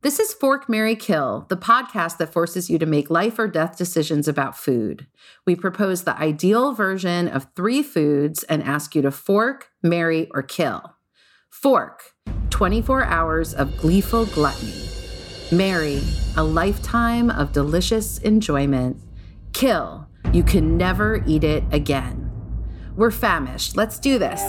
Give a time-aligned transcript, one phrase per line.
[0.00, 3.76] This is Fork Marry Kill, the podcast that forces you to make life or death
[3.76, 5.08] decisions about food.
[5.44, 10.44] We propose the ideal version of three foods and ask you to fork, marry, or
[10.44, 10.94] kill.
[11.50, 12.12] Fork,
[12.50, 14.88] 24 hours of gleeful gluttony.
[15.50, 16.00] Marry,
[16.36, 18.98] a lifetime of delicious enjoyment.
[19.52, 22.30] Kill, you can never eat it again.
[22.94, 23.76] We're famished.
[23.76, 24.40] Let's do this.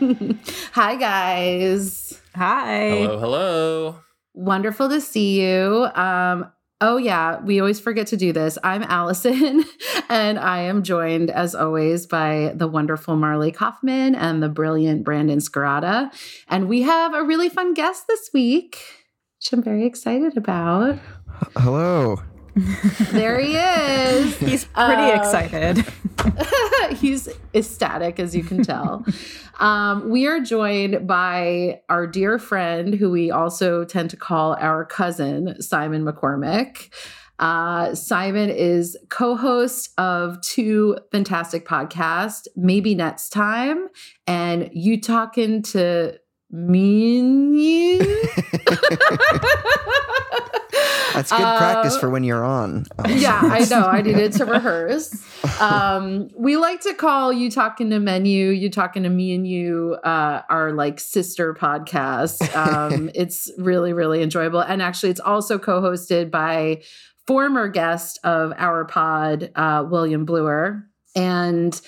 [0.72, 2.20] Hi, guys.
[2.34, 2.88] Hi.
[2.88, 3.96] Hello, hello.
[4.34, 5.88] Wonderful to see you.
[5.94, 6.50] Um,
[6.80, 8.56] oh, yeah, we always forget to do this.
[8.64, 9.64] I'm Allison,
[10.08, 15.38] and I am joined, as always, by the wonderful Marley Kaufman and the brilliant Brandon
[15.38, 16.10] Scarata.
[16.48, 18.78] And we have a really fun guest this week,
[19.38, 20.98] which I'm very excited about.
[21.56, 22.22] Hello.
[23.12, 24.36] There he is.
[24.38, 25.84] He's pretty Uh, excited.
[26.96, 29.04] He's ecstatic, as you can tell.
[29.60, 34.84] um, we are joined by our dear friend, who we also tend to call our
[34.84, 36.92] cousin, Simon McCormick.
[37.38, 43.88] Uh, Simon is co host of two fantastic podcasts, Maybe Next Time,
[44.26, 46.18] and You Talking to
[46.50, 48.22] Me and You.
[51.20, 52.86] That's good practice Uh, for when you're on.
[53.08, 53.82] yeah, I know.
[53.86, 55.12] I needed to rehearse.
[55.60, 59.98] Um, we like to call you talking to menu, you talking to me and you,
[60.02, 62.54] uh, our like sister podcast.
[62.56, 64.60] Um, it's really, really enjoyable.
[64.60, 66.82] And actually, it's also co-hosted by
[67.26, 70.86] former guest of our pod, uh, William Bluer.
[71.14, 71.78] And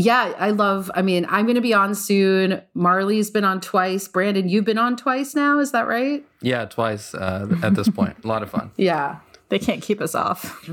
[0.00, 2.62] yeah, I love, I mean, I'm going to be on soon.
[2.72, 4.08] Marley's been on twice.
[4.08, 5.58] Brandon, you've been on twice now.
[5.58, 6.24] Is that right?
[6.40, 8.16] Yeah, twice uh, at this point.
[8.24, 8.70] A lot of fun.
[8.76, 9.18] Yeah.
[9.50, 10.64] They can't keep us off.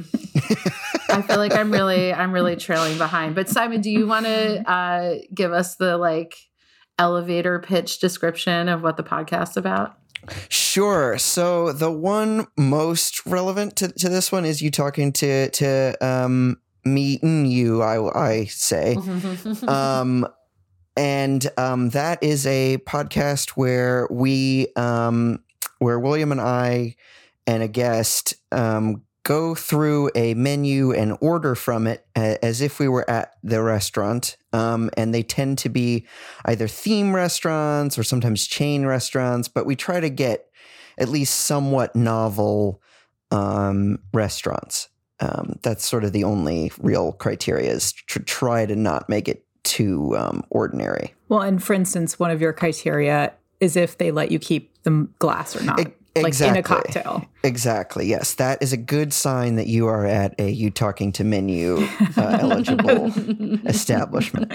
[1.10, 3.34] I feel like I'm really I'm really trailing behind.
[3.34, 6.36] But Simon, do you want to uh, give us the like
[7.00, 9.98] elevator pitch description of what the podcast's about?
[10.50, 11.18] Sure.
[11.18, 16.58] So the one most relevant to, to this one is you talking to to um,
[16.94, 17.82] me and you.
[17.82, 18.98] I I say.
[19.68, 20.28] um,
[20.96, 25.44] and um, that is a podcast where we um,
[25.80, 26.96] where William and I
[27.46, 32.88] and a guest um, go through a menu and order from it as if we
[32.88, 34.38] were at the restaurant.
[34.54, 36.08] Um, and they tend to be
[36.46, 40.46] either theme restaurants or sometimes chain restaurants, but we try to get
[40.98, 42.82] at least somewhat novel
[43.30, 44.88] um, restaurants.
[45.20, 49.44] Um, that's sort of the only real criteria is to try to not make it
[49.64, 51.14] too um, ordinary.
[51.28, 55.08] Well, and for instance, one of your criteria is if they let you keep the
[55.20, 55.80] glass or not.
[55.80, 55.86] E-
[56.22, 57.26] Like in a cocktail.
[57.44, 58.08] Exactly.
[58.08, 61.78] Yes, that is a good sign that you are at a you talking to menu
[62.18, 63.12] uh, eligible
[63.68, 64.52] establishment.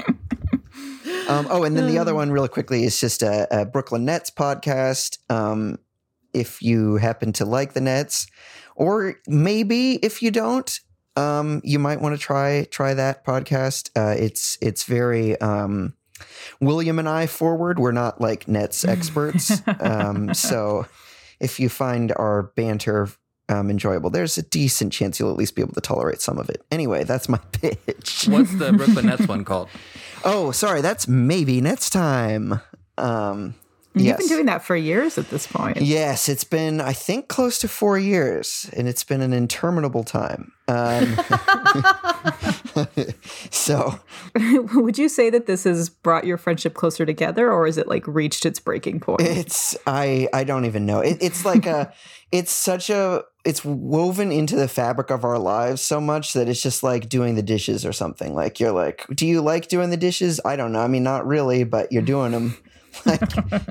[1.29, 4.31] Um, oh, and then the other one, real quickly, is just a, a Brooklyn Nets
[4.31, 5.19] podcast.
[5.31, 5.79] Um,
[6.35, 8.27] if you happen to like the Nets,
[8.77, 10.81] or maybe if you don't,
[11.17, 13.91] um, you might want to try try that podcast.
[13.97, 15.95] Uh, it's it's very um,
[16.61, 17.79] William and I forward.
[17.79, 20.87] We're not like Nets experts, um, so
[21.41, 23.09] if you find our banter
[23.49, 26.49] um, enjoyable, there's a decent chance you'll at least be able to tolerate some of
[26.49, 26.65] it.
[26.71, 28.27] Anyway, that's my pitch.
[28.29, 29.69] What's the Brooklyn Nets one called?
[30.25, 32.61] Oh, sorry, that's maybe next time.
[32.97, 33.57] Um,
[33.95, 35.81] You've been doing that for years at this point.
[35.81, 40.53] Yes, it's been I think close to four years, and it's been an interminable time.
[40.69, 41.19] Um,
[43.51, 44.01] so
[44.75, 48.07] Would you say that this has brought your friendship closer together or is it like
[48.07, 49.21] reached its breaking point?
[49.21, 51.01] it's I I don't even know.
[51.01, 51.93] It, it's like a
[52.33, 56.63] it's such a it's woven into the fabric of our lives so much that it's
[56.63, 58.35] just like doing the dishes or something.
[58.35, 60.41] Like you're like, do you like doing the dishes?
[60.45, 60.81] I don't know.
[60.81, 62.57] I mean, not really, but you're doing them.
[63.07, 63.21] Like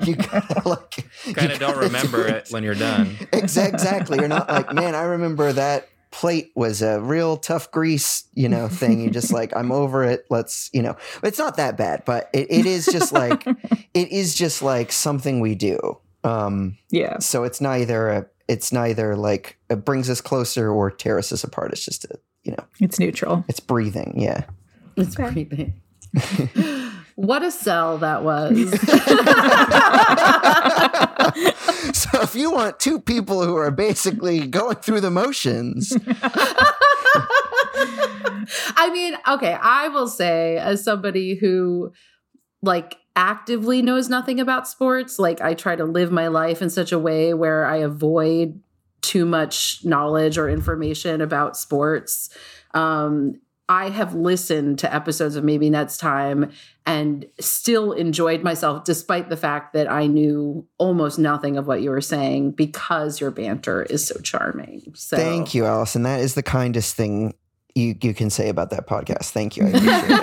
[0.06, 3.06] you gotta like Kind of don't remember do it when you're done.
[3.32, 4.18] Exa- exactly.
[4.18, 8.68] You're not like, man, I remember that plate was a real tough grease, you know,
[8.68, 9.00] thing.
[9.00, 10.26] You're just like, I'm over it.
[10.28, 13.46] Let's, you know, it's not that bad, but it, it is just like,
[13.94, 15.98] it is just like something we do.
[16.24, 17.18] Um, yeah.
[17.18, 21.72] so it's neither a, it's neither like it brings us closer or tears us apart.
[21.72, 23.44] It's just a, you know, It's neutral.
[23.48, 24.14] it's breathing.
[24.20, 24.44] Yeah.
[24.96, 25.32] It's Okay.
[25.46, 25.72] creepy.
[27.16, 28.52] What a sell that was.
[31.96, 35.92] so if you want two people who are basically going through the motions,
[38.76, 41.92] I mean, okay, I will say, as somebody who
[42.62, 46.92] like actively knows nothing about sports, like I try to live my life in such
[46.92, 48.60] a way where I avoid
[49.02, 52.30] too much knowledge or information about sports.
[52.72, 53.34] Um,
[53.68, 56.50] I have listened to episodes of Maybe Next Time
[56.84, 61.90] and still enjoyed myself despite the fact that I knew almost nothing of what you
[61.90, 64.92] were saying because your banter is so charming.
[64.94, 66.02] So Thank you, Allison.
[66.02, 67.34] That is the kindest thing
[67.74, 69.30] you you can say about that podcast.
[69.30, 69.64] Thank you.
[69.64, 70.20] I appreciate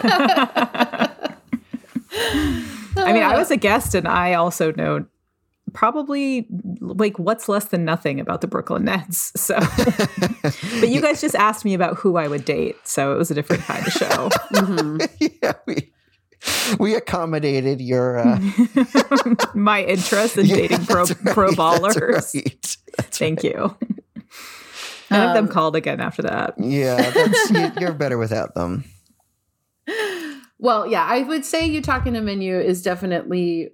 [2.12, 2.56] it.
[2.98, 5.06] I mean, I was a guest and I also know
[5.74, 6.48] probably
[6.80, 9.32] like what's less than nothing about the Brooklyn Nets.
[9.38, 9.58] So,
[10.80, 12.76] but you guys just asked me about who I would date.
[12.84, 14.30] So it was a different kind of show.
[14.54, 15.40] Mhm.
[15.44, 15.92] yeah, we
[16.80, 18.40] we accommodated your uh,
[19.54, 22.36] My interest in yeah, dating pro, that's pro right, that's ballers.
[22.36, 22.78] right.
[22.98, 23.76] That's Thank you.
[25.12, 26.54] None of them Um, called again after that.
[26.60, 28.84] Yeah, that's, you, you're better without them.
[30.60, 33.72] Well, yeah, I would say you talking to menu is definitely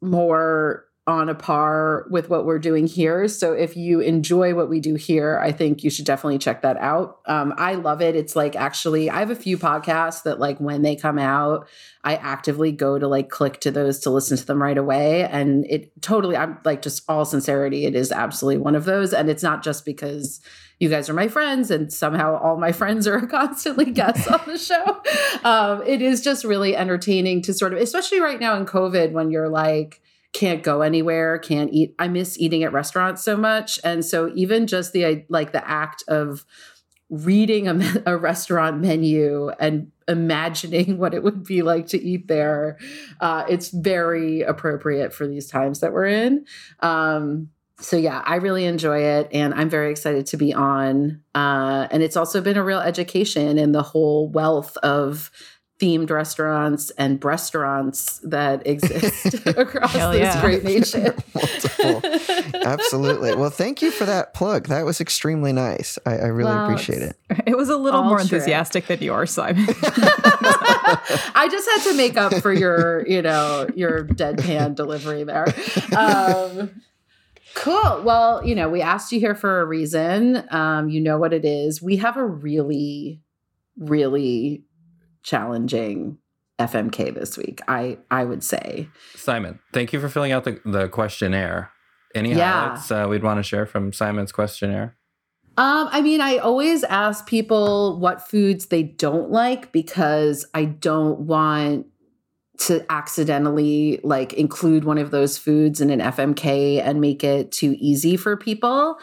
[0.00, 3.26] more on a par with what we're doing here.
[3.28, 6.76] So if you enjoy what we do here, I think you should definitely check that
[6.76, 7.20] out.
[7.24, 8.14] Um, I love it.
[8.14, 11.66] It's like actually, I have a few podcasts that like when they come out,
[12.04, 15.24] I actively go to like click to those to listen to them right away.
[15.24, 19.14] And it totally, I'm like just all sincerity, it is absolutely one of those.
[19.14, 20.42] And it's not just because
[20.78, 24.58] you guys are my friends and somehow all my friends are constantly guests on the
[24.58, 25.00] show.
[25.44, 29.30] Um, it is just really entertaining to sort of, especially right now in COVID when
[29.30, 30.02] you're like,
[30.32, 31.94] can't go anywhere, can't eat.
[31.98, 33.78] I miss eating at restaurants so much.
[33.82, 36.44] And so even just the like the act of
[37.10, 42.78] reading a, a restaurant menu and imagining what it would be like to eat there,
[43.20, 46.44] uh, it's very appropriate for these times that we're in.
[46.80, 47.50] Um,
[47.80, 51.22] so yeah, I really enjoy it, and I'm very excited to be on.
[51.34, 55.30] Uh, and it's also been a real education in the whole wealth of
[55.80, 60.40] themed restaurants and restaurants that exist across Hell this yeah.
[60.40, 61.14] great nation.
[62.54, 63.34] Absolutely.
[63.36, 64.66] Well, thank you for that plug.
[64.68, 65.98] That was extremely nice.
[66.04, 67.16] I, I really Well, appreciate it.
[67.46, 68.32] It was a little All more trick.
[68.32, 69.66] enthusiastic than yours, Simon.
[69.78, 75.46] I just had to make up for your, you know, your deadpan delivery there.
[75.96, 76.70] Um,
[77.54, 78.02] cool.
[78.02, 80.42] Well, you know, we asked you here for a reason.
[80.50, 81.80] Um, you know what it is.
[81.80, 83.20] We have a really,
[83.78, 84.64] really
[85.22, 86.18] challenging
[86.58, 87.60] FMK this week.
[87.68, 88.88] I I would say.
[89.14, 91.70] Simon, thank you for filling out the, the questionnaire.
[92.14, 92.68] Any Yeah.
[92.70, 94.96] highlights uh, we'd want to share from Simon's questionnaire?
[95.56, 101.20] Um, I mean, I always ask people what foods they don't like because I don't
[101.20, 101.86] want
[102.58, 107.76] to accidentally like include one of those foods in an FMK and make it too
[107.78, 108.98] easy for people.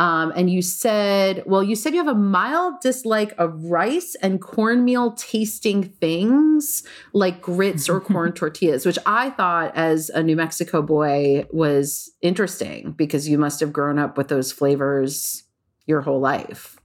[0.00, 4.40] Um, and you said, well, you said you have a mild dislike of rice and
[4.40, 6.82] cornmeal tasting things
[7.12, 12.92] like grits or corn tortillas, which I thought as a New Mexico boy was interesting
[12.92, 15.42] because you must have grown up with those flavors
[15.84, 16.78] your whole life.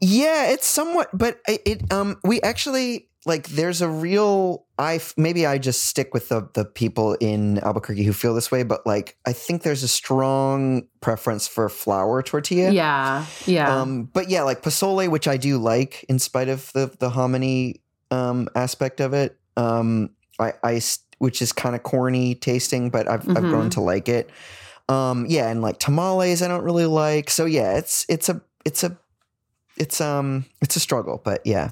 [0.00, 5.12] Yeah, it's somewhat, but it, it um we actually like there's a real I f-
[5.16, 8.86] maybe I just stick with the the people in Albuquerque who feel this way, but
[8.86, 12.70] like I think there's a strong preference for flour tortilla.
[12.72, 13.26] Yeah.
[13.46, 13.80] Yeah.
[13.80, 17.82] Um, but yeah, like pozole, which I do like in spite of the the hominy
[18.10, 19.38] um aspect of it.
[19.56, 20.80] Um, I, I,
[21.18, 23.72] which is kind of corny tasting, but I've I've grown Mhm.
[23.72, 24.30] to like it.
[24.88, 27.28] Um, yeah, and like tamales, I don't really like.
[27.28, 28.96] So yeah, it's it's a it's a
[29.76, 31.70] it's um it's a struggle, but yeah.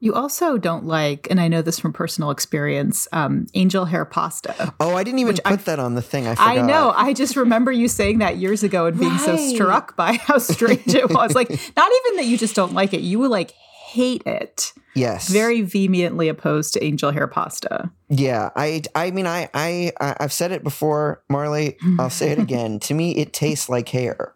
[0.00, 4.72] You also don't like, and I know this from personal experience, um, angel hair pasta.
[4.78, 6.26] Oh, I didn't even put I- that on the thing.
[6.28, 6.48] I forgot.
[6.58, 6.92] I know.
[6.96, 10.94] I just remember you saying that years ago and being so struck by how strange
[10.94, 11.34] it was.
[11.34, 13.50] Like, not even that you just don't like it, you like
[13.88, 14.72] hate it.
[14.94, 15.28] Yes.
[15.28, 17.90] Very vehemently opposed to angel hair pasta.
[18.08, 21.76] Yeah, I I mean I I I- I've said it before, Marley.
[21.98, 22.78] I'll say it again.
[22.80, 24.34] to me, it tastes like hair.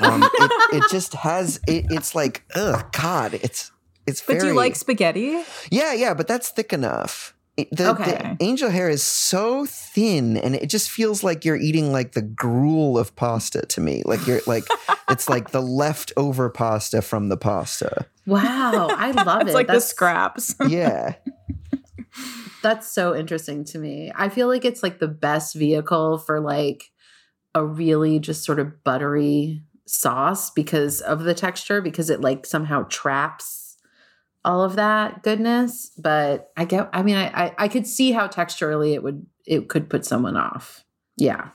[0.00, 3.70] Um, it, it just has it, it's like ugh, God, it's
[4.06, 5.42] it's But do you like spaghetti?
[5.70, 7.32] yeah yeah, but that's thick enough.
[7.56, 8.34] It- the, Okay.
[8.36, 12.22] the angel hair is so thin, and it just feels like you're eating like the
[12.22, 14.02] gruel of pasta to me.
[14.04, 14.64] Like you're like
[15.08, 18.06] it's like the leftover pasta from the pasta.
[18.26, 18.88] wow.
[18.90, 19.54] I love It's it.
[19.54, 20.54] like the scraps.
[20.68, 21.14] Yeah,
[22.62, 24.10] That's so interesting to me.
[24.14, 26.90] I feel like it's like the best vehicle for like
[27.54, 32.84] a really just sort of buttery sauce because of the texture, because it like somehow
[32.88, 33.63] traps
[34.44, 35.90] all of that goodness.
[35.98, 39.68] But I get, I mean, I, I, I could see how texturally it would, it
[39.68, 40.84] could put someone off.
[41.16, 41.50] Yeah.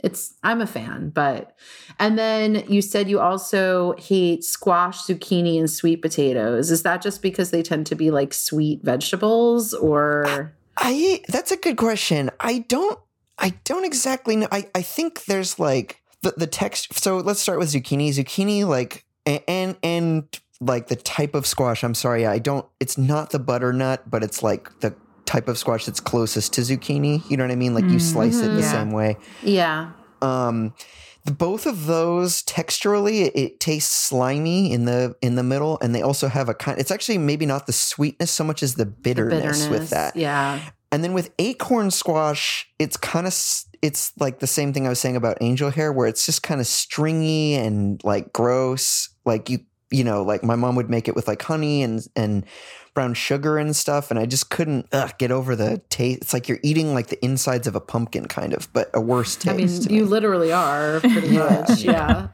[0.00, 1.56] It's, I'm a fan, but,
[1.98, 6.70] and then you said you also hate squash, zucchini, and sweet potatoes.
[6.70, 10.54] Is that just because they tend to be like sweet vegetables or?
[10.78, 12.30] I that's a good question.
[12.38, 12.98] I don't
[13.38, 14.48] I don't exactly know.
[14.50, 18.10] I, I think there's like the, the text so let's start with zucchini.
[18.10, 21.84] Zucchini like and and like the type of squash.
[21.84, 22.66] I'm sorry, I don't.
[22.80, 27.28] It's not the butternut, but it's like the type of squash that's closest to zucchini.
[27.30, 27.74] You know what I mean?
[27.74, 28.72] Like you slice it the Yeah.
[28.72, 29.16] same way.
[29.42, 29.90] Yeah.
[30.22, 30.74] Um,
[31.24, 35.94] the, both of those texturally, it, it tastes slimy in the in the middle, and
[35.94, 36.78] they also have a kind.
[36.80, 40.16] It's actually maybe not the sweetness so much as the bitterness, with that.
[40.16, 40.60] Yeah.
[40.90, 43.34] And then with acorn squash, it's kind of
[43.82, 46.60] it's like the same thing I was saying about angel hair, where it's just kind
[46.60, 49.10] of stringy and like gross.
[49.26, 49.58] Like you
[49.90, 52.44] you know, like my mom would make it with like honey and and
[52.94, 56.22] brown sugar and stuff, and I just couldn't ugh, get over the taste.
[56.22, 59.36] It's like you're eating like the insides of a pumpkin, kind of, but a worse
[59.36, 59.48] taste.
[59.48, 60.10] I mean, you me.
[60.10, 61.64] literally are pretty Yeah.
[61.68, 61.80] much.
[61.82, 62.28] Yeah.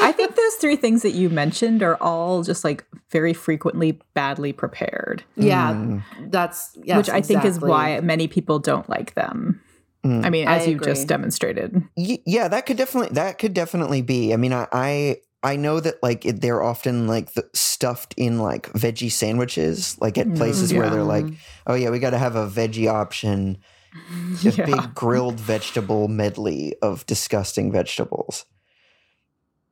[0.00, 4.52] I think those three things that you mentioned are all just like very frequently badly
[4.52, 5.72] prepared, yeah.
[5.72, 6.02] Mm.
[6.30, 9.60] That's yes, which I think is why many people don't like them.
[10.04, 10.24] Mm.
[10.24, 10.86] I mean, I as you agree.
[10.86, 11.82] just demonstrated.
[11.96, 15.80] Y- yeah that could definitely that could definitely be i mean i i, I know
[15.80, 20.36] that like it, they're often like the, stuffed in like veggie sandwiches like at Mm,
[20.36, 21.34] places where they're like
[21.66, 23.58] oh yeah we got to have a veggie option
[24.46, 24.64] a Yeah.
[24.64, 28.44] big grilled vegetable medley of disgusting vegetables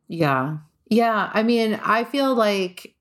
[0.09, 0.59] Yeah.
[0.89, 1.31] Yeah.
[1.33, 2.95] I mean, I feel like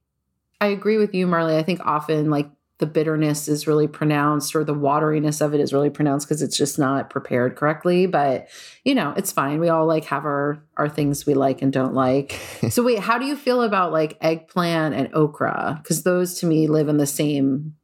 [0.60, 1.56] I agree with you, Marley.
[1.56, 5.72] I think often like the bitterness is really pronounced or the wateriness of it is
[5.72, 8.06] really pronounced because it's just not prepared correctly.
[8.06, 8.48] But
[8.84, 9.60] you know, it's fine.
[9.60, 12.32] We all like have our our things we like and don't like.
[12.70, 15.78] so wait, how do you feel about like eggplant and okra?
[15.82, 17.76] Because those to me live in the same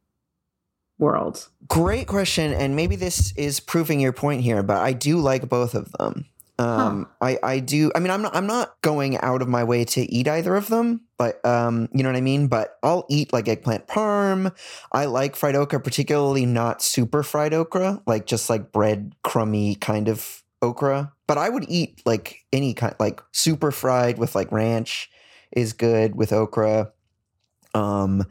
[0.99, 1.47] world.
[1.67, 5.75] great question and maybe this is proving your point here but i do like both
[5.75, 6.25] of them
[6.57, 9.85] um i i do i mean i'm not i'm not going out of my way
[9.85, 12.47] to eat either of them but um you know what i mean?
[12.47, 14.55] But i'll eat like eggplant parm.
[14.91, 20.07] I like fried okra particularly not super fried okra like just like bread crummy kind
[20.07, 21.13] of okra.
[21.27, 25.09] But i would eat like any kind like super fried with like ranch
[25.51, 26.91] is good with okra.
[27.73, 28.25] Um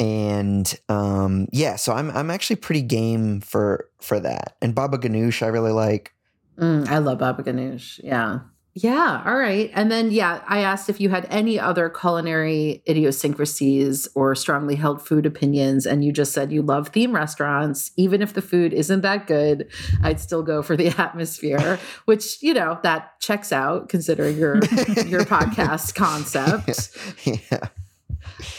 [0.00, 4.56] and um yeah so i'm i'm actually pretty game for for that.
[4.62, 6.14] And baba ganoush i really like.
[6.58, 8.00] Mm, I love baba ganoush.
[8.02, 8.40] Yeah.
[8.82, 9.22] Yeah.
[9.26, 9.70] All right.
[9.74, 15.06] And then, yeah, I asked if you had any other culinary idiosyncrasies or strongly held
[15.06, 15.86] food opinions.
[15.86, 17.90] And you just said you love theme restaurants.
[17.96, 19.68] Even if the food isn't that good,
[20.02, 24.54] I'd still go for the atmosphere, which, you know, that checks out considering your,
[25.06, 26.96] your podcast concept.
[27.26, 27.68] yeah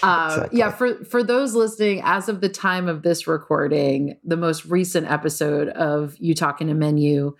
[0.03, 0.59] Uh, Exactly.
[0.59, 5.09] Yeah, for for those listening, as of the time of this recording, the most recent
[5.09, 7.35] episode of You Talking to Menu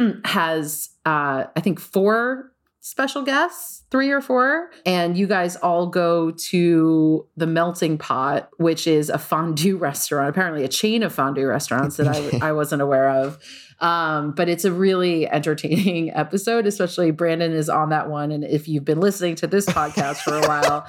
[0.24, 2.52] has, uh, I think, four
[2.84, 8.88] special guests, three or four, and you guys all go to the Melting Pot, which
[8.88, 13.08] is a fondue restaurant, apparently a chain of fondue restaurants that I I wasn't aware
[13.08, 13.38] of.
[13.80, 18.30] Um, but it's a really entertaining episode, especially Brandon is on that one.
[18.30, 20.86] And if you've been listening to this podcast for a while,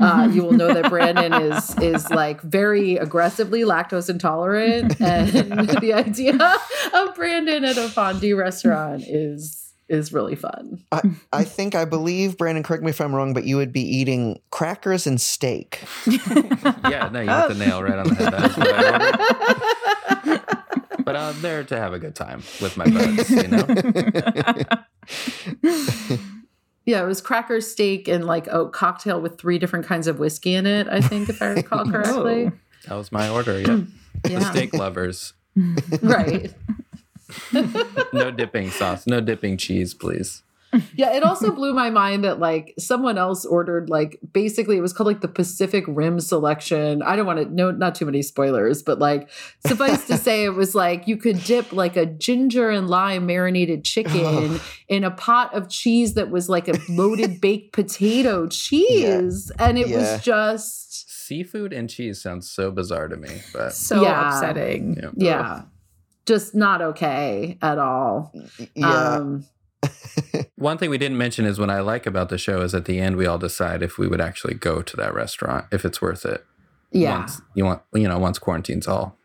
[0.00, 5.32] uh, you will know that Brandon is is like very aggressively lactose intolerant, and
[5.80, 6.58] the idea
[6.92, 10.82] of Brandon at a fondue restaurant is is really fun.
[11.30, 14.40] i think i believe brandon correct me if i'm wrong but you would be eating
[14.50, 18.32] crackers and steak Yeah, no, you hit the nail right on the head.
[18.32, 18.92] That's what I
[20.24, 20.40] ordered.
[21.04, 23.66] But I'm there to have a good time with my buds, you know?
[26.86, 30.54] Yeah, it was cracker steak and like a cocktail with three different kinds of whiskey
[30.54, 30.86] in it.
[30.88, 32.50] I think, if I recall correctly.
[32.86, 33.80] That was my order, yeah.
[34.22, 35.32] The Yeah, steak lovers.
[36.02, 36.52] right.
[38.12, 40.43] No dipping sauce, no dipping cheese, please.
[40.96, 44.92] Yeah, it also blew my mind that like someone else ordered like basically it was
[44.92, 47.02] called like the Pacific Rim selection.
[47.02, 49.28] I don't want to no not too many spoilers, but like
[49.66, 53.84] suffice to say it was like you could dip like a ginger and lime marinated
[53.84, 59.78] chicken in a pot of cheese that was like a loaded baked potato cheese and
[59.78, 59.98] it Yeah.
[60.14, 64.28] was just Seafood and cheese sounds so bizarre to me, but so Yeah.
[64.28, 64.96] upsetting.
[64.98, 65.10] yeah.
[65.16, 65.62] yeah.
[66.26, 68.32] Just not okay at all.
[68.74, 69.44] yeah Um
[70.56, 72.98] One thing we didn't mention is what I like about the show is at the
[72.98, 76.24] end we all decide if we would actually go to that restaurant if it's worth
[76.24, 76.44] it.
[76.92, 77.18] yeah.
[77.18, 79.16] Once you want you know, once quarantine's all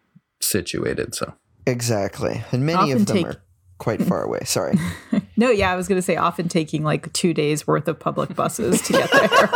[0.41, 1.15] situated.
[1.15, 1.33] So
[1.65, 3.41] exactly and many Often of them take- are
[3.77, 4.77] quite far away sorry
[5.39, 8.35] No, yeah, I was going to say often taking like two days worth of public
[8.35, 9.49] buses to get there.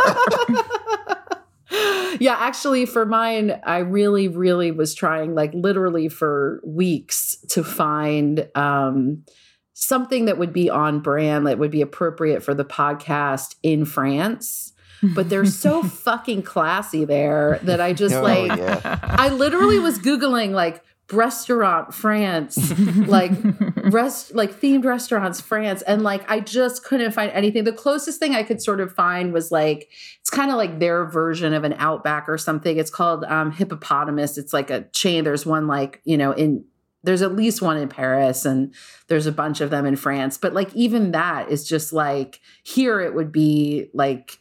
[2.20, 8.48] yeah, actually, for mine, I really, really was trying, like, literally for weeks to find
[8.54, 9.24] um,
[9.74, 14.72] something that would be on brand, that would be appropriate for the podcast in France.
[15.02, 18.98] But they're so fucking classy there that I just Oh, like, yeah.
[19.02, 22.56] I literally was Googling, like, restaurant France,
[23.06, 23.30] like
[23.92, 27.64] rest like themed restaurants France, and like I just couldn't find anything.
[27.64, 29.90] The closest thing I could sort of find was like
[30.20, 32.78] it's kind of like their version of an Outback or something.
[32.78, 34.38] It's called um, Hippopotamus.
[34.38, 35.24] It's like a chain.
[35.24, 36.64] There's one like you know in
[37.04, 38.74] there's at least one in Paris and
[39.08, 40.38] there's a bunch of them in France.
[40.38, 44.40] But like even that is just like here it would be like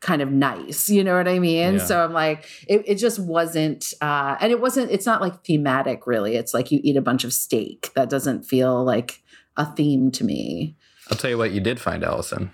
[0.00, 0.88] kind of nice.
[0.90, 1.74] You know what I mean?
[1.74, 1.84] Yeah.
[1.84, 6.06] So I'm like, it, it just wasn't, uh, and it wasn't, it's not like thematic
[6.06, 6.36] really.
[6.36, 7.90] It's like you eat a bunch of steak.
[7.94, 9.22] That doesn't feel like
[9.56, 10.76] a theme to me.
[11.10, 12.50] I'll tell you what you did find, Allison.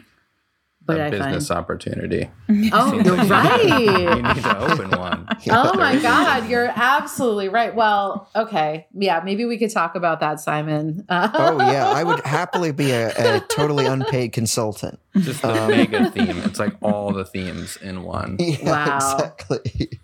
[0.98, 1.58] What a business find?
[1.58, 2.30] opportunity.
[2.72, 4.34] Oh, you're like you need- You right.
[4.36, 5.26] need to open one.
[5.50, 7.74] Oh my God, you're absolutely right.
[7.74, 8.86] Well, okay.
[8.92, 11.04] Yeah, maybe we could talk about that, Simon.
[11.08, 14.98] Oh yeah, I would happily be a, a totally unpaid consultant.
[15.16, 16.38] Just the Um, mega theme.
[16.42, 18.36] It's like all the themes in one.
[18.38, 18.96] Yeah, Wow.
[19.16, 19.98] exactly.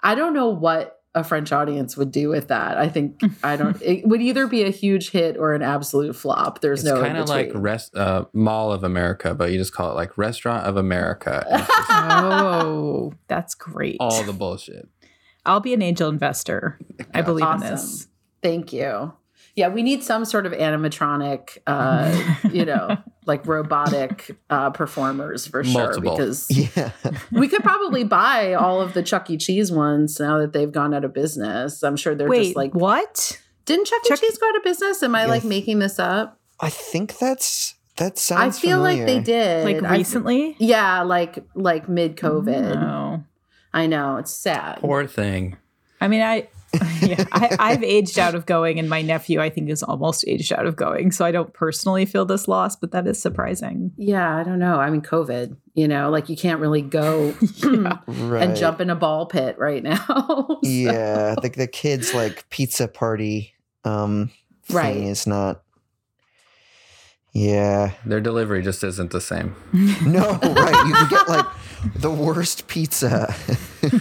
[0.00, 2.78] I don't know what a French audience would do with that.
[2.78, 3.80] I think I don't.
[3.82, 6.60] It would either be a huge hit or an absolute flop.
[6.60, 9.90] There's It's no kind of like rest uh, Mall of America, but you just call
[9.90, 11.46] it like Restaurant of America.
[11.50, 13.96] And it's just oh, that's great.
[14.00, 14.88] all the bullshit.
[15.44, 16.78] I'll be an angel investor.
[17.14, 18.08] I believe in this.
[18.42, 19.14] Thank you.
[19.58, 22.96] Yeah, we need some sort of animatronic, uh, you know,
[23.26, 26.00] like robotic uh, performers for sure.
[26.00, 26.92] Because Yeah.
[27.32, 29.36] we could probably buy all of the Chuck E.
[29.36, 31.82] Cheese ones now that they've gone out of business.
[31.82, 33.38] I'm sure they're Wait, just like, what?
[33.64, 34.26] didn't Chuck, Chuck- E.
[34.28, 35.02] Cheese go out of business?
[35.02, 36.38] Am I like making this up?
[36.60, 38.40] I think that's that sounds.
[38.40, 39.64] I sounds feel like they did.
[39.64, 40.54] Like I- recently?
[40.58, 42.74] yeah, like like mid COVID.
[42.74, 43.24] No.
[43.74, 44.78] I know it's sad.
[44.78, 45.56] Poor thing.
[46.00, 46.48] I mean, I,
[47.00, 50.52] yeah, I, I've aged out of going, and my nephew, I think, is almost aged
[50.52, 51.12] out of going.
[51.12, 53.92] So I don't personally feel this loss, but that is surprising.
[53.96, 54.76] Yeah, I don't know.
[54.78, 55.56] I mean, COVID.
[55.74, 57.98] You know, like you can't really go Yeah.
[58.06, 58.42] right.
[58.42, 59.96] and jump in a ball pit right now.
[60.08, 64.30] So- Yeah, the the kids like pizza party um
[64.64, 64.96] thing Right.
[64.96, 65.62] is not
[67.32, 67.92] Yeah.
[68.04, 69.54] Their delivery just isn't the same.
[70.04, 70.86] No, right.
[70.86, 71.46] You can get like
[71.94, 73.34] the worst pizza.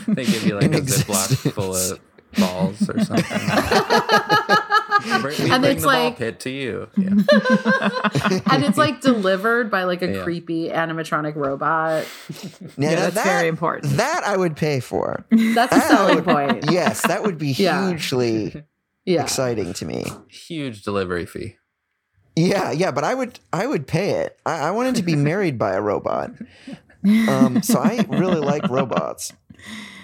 [0.07, 1.99] They give you like In a Ziploc full of
[2.39, 3.25] balls or something.
[5.21, 6.87] Bring, And it's the ball like- pit to you.
[6.97, 7.09] Yeah.
[8.51, 10.23] and it's like delivered by like a Yeah.
[10.23, 12.05] creepy animatronic robot.
[12.77, 13.97] Now, Yeah, that's that, very important.
[13.97, 15.25] That I would pay for.
[15.31, 16.69] That's a selling point.
[16.71, 18.63] Yes, that would be hugely
[19.05, 19.21] Yeah.
[19.23, 20.05] exciting to me.
[20.29, 21.57] Huge delivery fee.
[22.35, 24.37] Yeah, yeah, but I would I would pay it.
[24.45, 26.31] I, I wanted to be married by a robot.
[27.05, 29.31] Um, so I really like robots.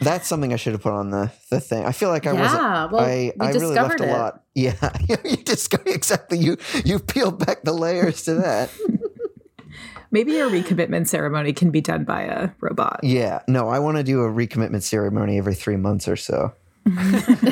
[0.02, 1.86] That's something I should have put on the, the thing.
[1.86, 2.86] I feel like I wasn't yeah.
[2.86, 4.12] Well, I, I really left a it.
[4.12, 4.44] lot.
[4.54, 4.74] Yeah,
[5.24, 6.38] you discovered exactly.
[6.40, 8.70] You you peeled back the layers to that.
[10.12, 13.00] Maybe your recommitment ceremony can be done by a robot.
[13.02, 16.54] Yeah, no, I want to do a recommitment ceremony every three months or so.
[16.88, 17.46] Just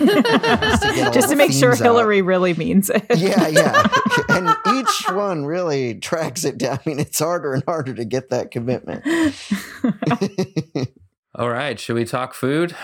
[0.84, 1.86] to, Just to make sure themes out.
[1.86, 3.06] Hillary really means it.
[3.16, 3.88] Yeah, yeah,
[4.30, 6.80] and each one really tracks it down.
[6.86, 9.04] I mean, it's harder and harder to get that commitment.
[11.34, 11.80] All right.
[11.80, 12.76] Should we talk food?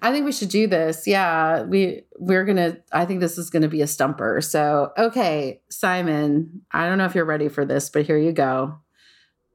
[0.00, 1.06] I think we should do this.
[1.06, 2.78] Yeah, we we're gonna.
[2.92, 4.40] I think this is gonna be a stumper.
[4.40, 6.62] So, okay, Simon.
[6.70, 8.78] I don't know if you're ready for this, but here you go.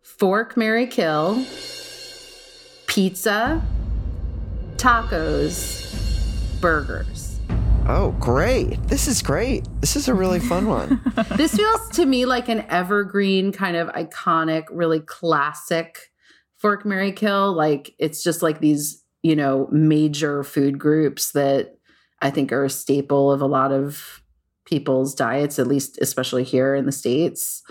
[0.01, 1.45] Fork, marry, kill.
[2.88, 3.62] Pizza,
[4.75, 7.39] tacos, burgers.
[7.88, 8.82] Oh, great!
[8.88, 9.65] This is great.
[9.82, 11.01] This is a really fun one.
[11.38, 16.12] This feels to me like an evergreen kind of iconic, really classic
[16.63, 17.52] fork, marry, kill.
[17.52, 21.76] Like it's just like these, you know, major food groups that
[22.21, 24.23] I think are a staple of a lot of
[24.65, 27.63] people's diets, at least especially here in the States.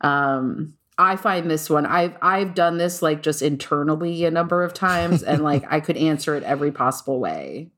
[0.00, 4.74] Um, I find this one, I've I've done this like just internally a number of
[4.74, 7.70] times, and like I could answer it every possible way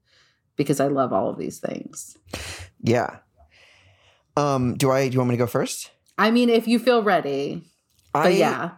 [0.56, 2.16] because I love all of these things.
[2.80, 3.18] Yeah.
[4.38, 4.74] Um.
[4.78, 5.08] Do I?
[5.08, 5.90] Do you want me to go first?
[6.16, 7.62] I mean, if you feel ready.
[8.12, 8.70] But I, yeah.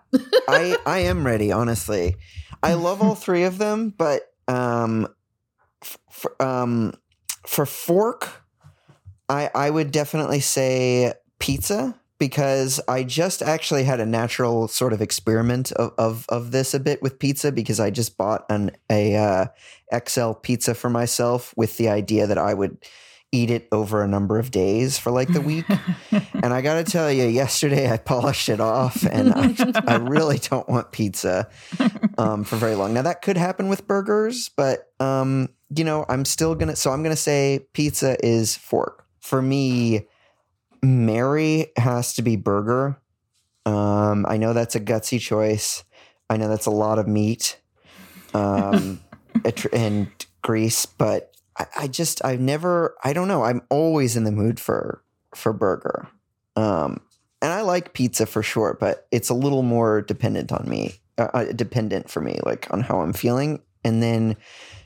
[0.49, 1.53] I I am ready.
[1.53, 2.17] Honestly,
[2.63, 5.09] I love all three of them, but um,
[5.83, 6.95] f- for, um,
[7.47, 8.45] for fork,
[9.29, 15.03] I I would definitely say pizza because I just actually had a natural sort of
[15.03, 19.17] experiment of of, of this a bit with pizza because I just bought an a
[19.17, 19.47] uh,
[20.07, 22.79] XL pizza for myself with the idea that I would
[23.35, 25.65] eat it over a number of days for like the week.
[26.11, 30.39] and I got to tell you, yesterday I polished it off, and I, I really
[30.39, 31.49] don't want pizza
[32.17, 32.95] um, for very long.
[32.95, 36.77] Now that could happen with burgers, but um, you know, I'm still gonna.
[36.77, 40.07] So I'm gonna say pizza is fork for me.
[40.83, 43.01] Mary has to be burger.
[43.67, 45.83] Um, I know that's a gutsy choice.
[46.29, 47.59] I know that's a lot of meat
[48.35, 49.01] um,
[49.73, 50.09] and
[50.43, 53.45] grease, but I, I just I've never I don't know.
[53.45, 55.03] I'm always in the mood for
[55.35, 56.09] for burger.
[56.57, 57.01] Um,
[57.43, 61.29] and I like pizza for sure, but it's a little more dependent on me, uh,
[61.35, 63.61] uh, dependent for me, like on how I'm feeling.
[63.85, 64.37] And then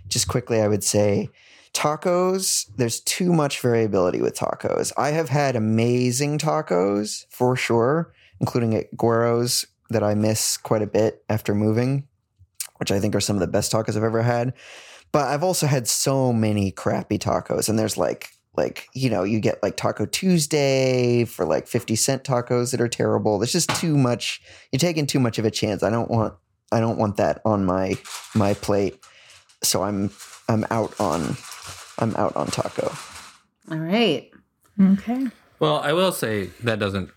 [0.09, 1.29] just quickly, I would say
[1.73, 4.93] tacos, there's too much variability with tacos.
[4.97, 10.87] I have had amazing tacos for sure, including at Guero's that I miss quite a
[10.87, 12.09] bit after moving,
[12.79, 14.53] which I think are some of the best tacos I've ever had.
[15.13, 19.39] But I've also had so many crappy tacos, and there's like like you know you
[19.41, 23.97] get like taco tuesday for like 50 cent tacos that are terrible there's just too
[23.97, 24.41] much
[24.73, 26.35] you're taking too much of a chance i don't want
[26.73, 27.97] i don't want that on my
[28.35, 28.99] my plate
[29.63, 30.11] so i'm
[30.49, 31.37] i'm out on
[32.01, 32.91] i'm out on taco
[33.71, 34.31] All right.
[34.81, 35.27] Okay.
[35.61, 37.11] Well, I will say that doesn't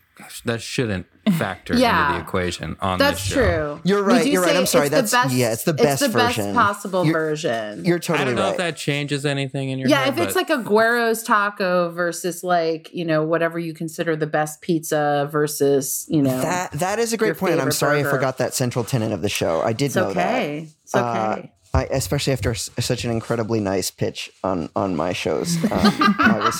[0.46, 1.06] that shouldn't
[1.38, 2.08] factor Yeah.
[2.08, 3.36] into the equation on That's this show.
[3.76, 3.82] true.
[3.84, 4.56] You're right, do you're right.
[4.56, 4.88] I'm sorry.
[4.88, 7.86] it's the That's- best- yeah, it's the best It's the best possible You're- version.
[7.86, 10.26] you're totally I don't know right if that changes anything in your yeah, head, if
[10.28, 15.30] it's like a Guero's taco versus like you know whatever you consider the best pizza
[15.32, 18.38] versus you know that that is a great point and i'm favorite sorry i forgot
[18.40, 20.68] that central tenet of the show i did it's know okay.
[20.84, 21.52] It's Uh, okay.
[21.74, 25.72] that I, especially after s- such an incredibly nice pitch on on my shows um,
[25.72, 26.60] I was,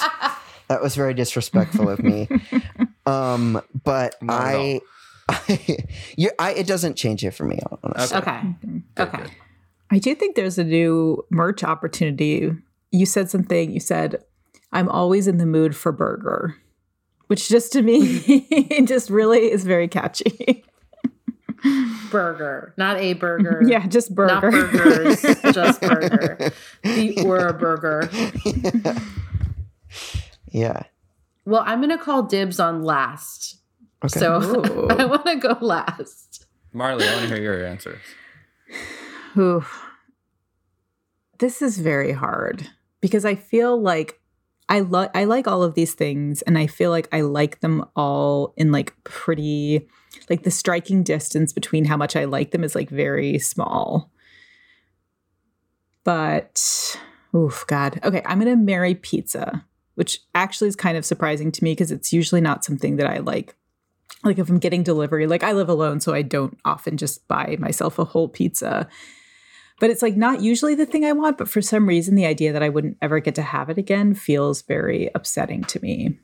[0.70, 2.28] that was very disrespectful of me
[3.06, 4.82] um but Not i
[5.30, 5.78] I,
[6.18, 8.42] you, I it doesn't change it for me honestly okay.
[8.62, 9.18] Good, Okay.
[9.18, 9.32] good.
[9.90, 12.52] I do think there's a new merch opportunity.
[12.92, 14.24] You said something, you said,
[14.72, 16.56] I'm always in the mood for burger,
[17.28, 18.46] which just to me,
[18.86, 20.64] just really is very catchy.
[22.10, 23.62] Burger, not a burger.
[23.68, 24.34] yeah, just burger.
[24.34, 24.68] Not burger.
[24.78, 25.22] burgers,
[25.54, 26.52] just burger.
[26.84, 28.10] The or a burger.
[30.52, 30.84] yeah
[31.46, 33.60] Well, I'm gonna call dibs on last.
[34.04, 34.36] okay So
[35.00, 36.46] I want to go last.
[36.74, 38.02] Marley, I want to hear your answers.
[39.38, 39.66] Ooh.
[41.40, 42.70] This is very hard
[43.02, 44.20] because I feel like
[44.70, 47.86] I like I like all of these things and I feel like I like them
[47.96, 49.88] all in like pretty
[50.30, 54.12] like the striking distance between how much I like them is like very small.
[56.04, 56.98] But
[57.36, 58.00] oof god.
[58.04, 61.92] Okay, I'm going to marry pizza, which actually is kind of surprising to me because
[61.92, 63.56] it's usually not something that I like
[64.24, 67.58] like if I'm getting delivery, like I live alone, so I don't often just buy
[67.60, 68.88] myself a whole pizza.
[69.80, 72.54] But it's like not usually the thing I want, but for some reason, the idea
[72.54, 76.20] that I wouldn't ever get to have it again feels very upsetting to me.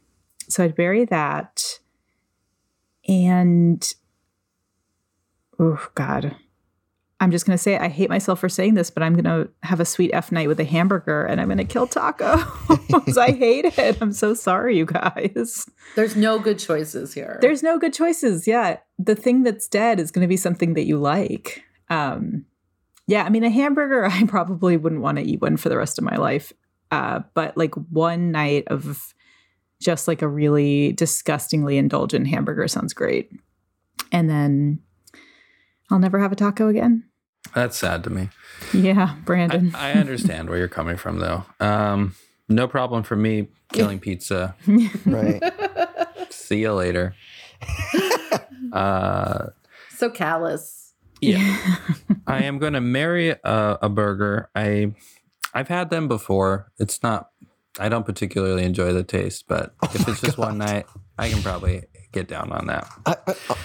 [0.48, 1.80] So I'd bury that.
[3.08, 3.84] And
[5.58, 6.36] oh God.
[7.20, 9.86] I'm just gonna say I hate myself for saying this, but I'm gonna have a
[9.86, 13.18] sweet F night with a hamburger and I'm gonna kill tacos.
[13.18, 13.98] I hate it.
[14.02, 15.68] I'm so sorry, you guys.
[15.96, 17.40] There's no good choices here.
[17.42, 18.48] There's no good choices.
[18.48, 18.78] Yeah.
[19.00, 21.64] The thing that's dead is going to be something that you like.
[21.90, 22.46] Um,
[23.08, 23.24] yeah.
[23.24, 26.04] I mean, a hamburger, I probably wouldn't want to eat one for the rest of
[26.04, 26.54] my life.
[26.92, 29.14] Uh, but like one night of
[29.80, 33.30] just like a really disgustingly indulgent hamburger sounds great.
[34.12, 34.80] And then
[35.90, 37.04] I'll never have a taco again.
[37.56, 38.30] That's sad to me.
[38.74, 39.74] Yeah, Brandon.
[39.76, 41.46] I understand where you're coming from, though.
[41.60, 42.16] Um,
[42.50, 44.56] no problem for me killing pizza.
[45.06, 45.42] right
[46.30, 47.16] See you later.
[48.74, 49.48] Uh,
[49.96, 50.94] so callous.
[51.22, 51.58] yeah,
[52.28, 54.50] I am going to marry a, a burger.
[54.54, 54.94] I
[55.54, 56.70] I've had them before.
[56.78, 57.30] It's not.
[57.80, 60.86] I don't particularly enjoy the taste, but if it's just one night,
[61.18, 62.88] I can probably get down on that.
[63.06, 63.16] I,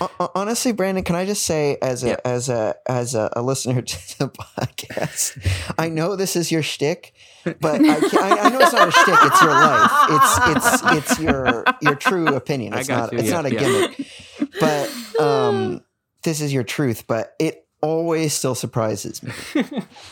[0.00, 2.16] I, I- honestly, Brandon, can I just say, as a Yeah.
[2.24, 5.38] as a as a, a listener to the podcast,
[5.78, 8.92] I know this is your shtick, but I, can't, I, I know it's not a
[8.92, 9.18] shtick.
[9.22, 9.90] It's your life.
[10.10, 12.74] It's it's it's your your true opinion.
[12.74, 13.60] I It's got not you, it's yeah, not a yeah.
[13.60, 14.06] gimmick.
[14.60, 15.84] But um,
[16.22, 17.06] this is your truth.
[17.06, 19.32] But it always still surprises me.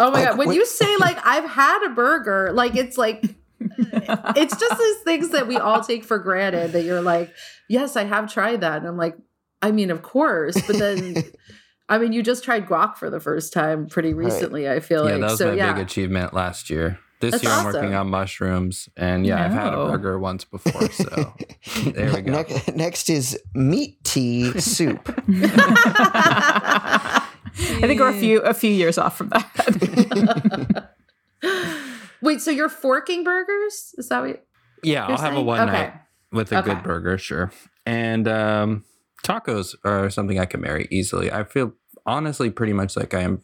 [0.01, 0.39] Oh my Like, god!
[0.39, 3.23] When when- you say like I've had a burger, like it's like
[3.61, 6.73] it's just these things that we all take for granted.
[6.73, 7.35] That you're like,
[7.69, 9.17] yes, I have tried that, and I'm like,
[9.63, 11.23] I mean, of course, but then.
[11.89, 14.71] I mean, you just tried guac for the first time pretty recently.
[14.71, 15.49] I feel yeah, like that was so.
[15.49, 17.01] my Yeah, big achievement last year.
[17.21, 20.91] This That's year I'm working on mushrooms, and yeah, I've had a burger once before.
[20.91, 21.35] So
[21.91, 22.33] there we go.
[22.33, 25.01] Next, next is meat tea soup.
[25.29, 27.27] I
[27.83, 30.95] think we're a few a few years off from that.
[32.23, 33.95] Wait, so you're forking burgers?
[33.99, 34.45] Is that what
[34.83, 35.73] Yeah, you're I'll have a one okay.
[35.73, 35.93] night
[36.33, 36.75] with a Okay.
[36.75, 37.51] good burger, sure.
[37.87, 38.85] And um,
[39.25, 41.33] tacos are something I can marry easily.
[41.33, 41.73] I feel
[42.07, 43.43] honestly pretty much like I am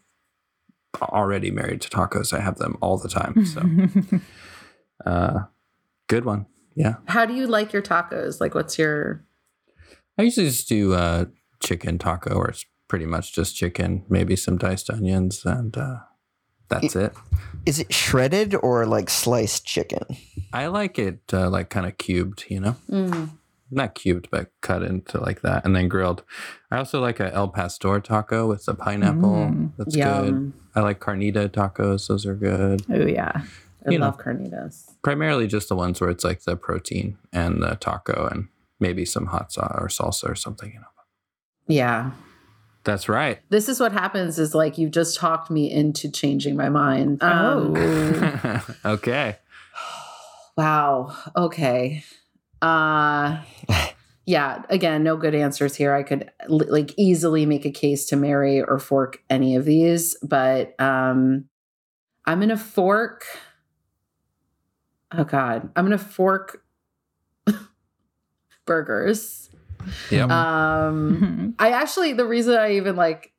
[1.03, 2.33] already married to tacos.
[2.33, 3.45] I have them all the time.
[3.45, 4.21] So,
[5.11, 5.41] uh,
[6.09, 6.47] good one.
[6.75, 6.97] Yeah.
[7.07, 8.41] How do you like your tacos?
[8.41, 9.25] Like, what's your
[10.19, 11.27] I usually just do uh,
[11.63, 15.97] chicken taco, or it's pretty much just chicken, maybe some diced onions, and uh,
[16.69, 17.13] That's it.
[17.65, 20.03] Is it shredded or like sliced chicken?
[20.53, 22.77] I like it uh, like kind of cubed, you know?
[22.91, 23.31] Mm.
[23.71, 26.23] Not cubed, but cut into like that and then grilled.
[26.71, 29.49] I also like a al pastor taco with the pineapple.
[29.51, 30.53] Mm, That's good.
[30.77, 32.07] I like carnita tacos.
[32.07, 32.83] Those are good.
[32.89, 33.43] Oh yeah.
[33.87, 34.07] I You know.
[34.07, 34.85] love carnitas.
[35.03, 38.49] Primarily just the ones where it's like the protein and the taco and
[38.79, 40.87] maybe some hot sauce or salsa or something, you know.
[41.69, 42.13] Yeah.
[42.87, 43.41] That's right.
[43.51, 47.21] This is what happens is like you just talked me into changing my mind.
[47.23, 48.67] Um, Oh.
[48.85, 49.37] okay.
[50.57, 51.15] Wow.
[51.37, 52.03] Okay.
[52.63, 53.43] Uh
[54.25, 55.93] yeah, again, no good answers here.
[55.93, 60.75] I could like easily make a case to marry or fork any of these, but
[60.81, 61.45] um
[62.25, 63.25] I'm going to fork
[65.13, 65.71] Oh god.
[65.77, 66.65] I'm going to fork
[68.65, 69.51] burgers.
[70.11, 70.31] Yep.
[70.31, 73.33] Um I actually the reason I even like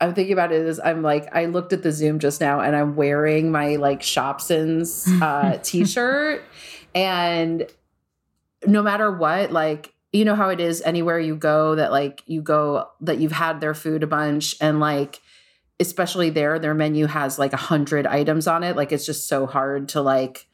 [0.00, 2.74] I'm thinking about it is I'm like I looked at the Zoom just now and
[2.76, 6.42] I'm wearing my like Shopsin's uh t-shirt
[6.94, 7.66] and
[8.66, 12.40] no matter what like you know how it is anywhere you go that like you
[12.40, 15.20] go that you've had their food a bunch and like
[15.80, 19.46] especially there their menu has like a hundred items on it like it's just so
[19.46, 20.46] hard to like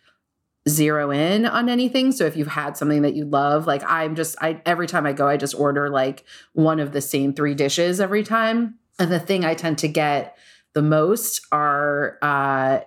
[0.69, 2.13] zero in on anything.
[2.13, 5.13] So if you've had something that you love like i'm just i every time i
[5.13, 8.75] go i just order like one of the same three dishes every time.
[8.99, 10.37] And the thing i tend to get
[10.75, 12.81] the most are uh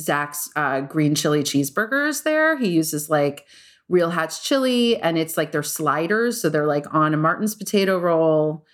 [0.00, 2.56] zach's uh green chili cheeseburgers there.
[2.56, 3.46] He uses like
[3.88, 6.40] real hatch chili and it's like they're sliders.
[6.40, 8.64] So they're like on a martin's potato roll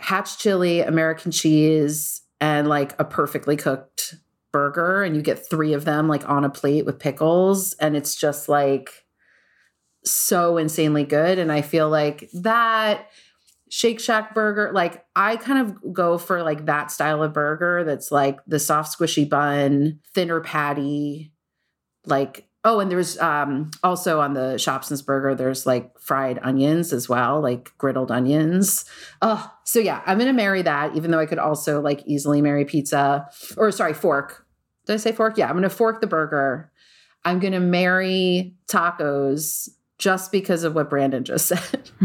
[0.00, 4.16] hatch chili american cheese and like a perfectly cooked
[4.52, 8.14] burger and you get three of them like on a plate with pickles and it's
[8.14, 8.90] just like
[10.04, 11.38] so insanely good.
[11.38, 13.08] And i feel like that
[13.72, 18.12] shake shack burger like i kind of go for like that style of burger that's
[18.12, 21.32] like the soft squishy bun thinner patty
[22.04, 27.08] like oh and there's um also on the Shopsin's burger there's like fried onions as
[27.08, 28.84] well like griddled onions.
[29.22, 32.66] Oh so yeah i'm gonna marry that even though i could also like easily marry
[32.66, 34.41] pizza or sorry fork
[34.86, 36.70] did i say fork yeah i'm gonna fork the burger
[37.24, 39.68] i'm gonna marry tacos
[39.98, 41.90] just because of what brandon just said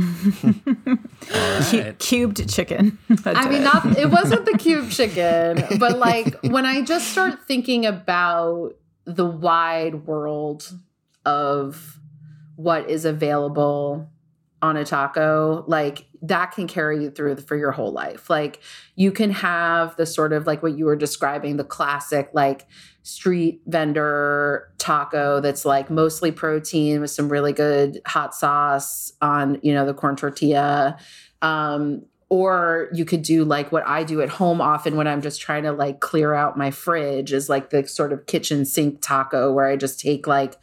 [1.33, 1.99] All Cu- right.
[1.99, 2.97] cubed chicken.
[3.25, 7.85] I mean, not it wasn't the cubed chicken, but like when I just start thinking
[7.85, 10.71] about the wide world
[11.25, 11.99] of
[12.55, 14.09] what is available
[14.67, 18.29] on a taco, like that can carry you through for your whole life.
[18.29, 18.61] Like
[18.95, 22.67] you can have the sort of like what you were describing, the classic like
[23.03, 29.73] street vendor taco that's like mostly protein with some really good hot sauce on, you
[29.73, 30.97] know, the corn tortilla.
[31.41, 35.39] Um, or you could do like what I do at home often when I'm just
[35.39, 39.53] trying to like clear out my fridge is like the sort of kitchen sink taco
[39.53, 40.55] where I just take like